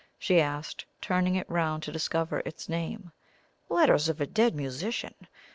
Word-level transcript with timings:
she 0.17 0.41
asked, 0.41 0.83
turning 0.99 1.35
it 1.35 1.47
round 1.47 1.83
to 1.83 1.91
discover 1.91 2.41
its 2.43 2.67
name. 2.67 3.11
"'Letters 3.69 4.09
of 4.09 4.19
a 4.19 4.25
Dead 4.25 4.55
Musician!' 4.55 5.13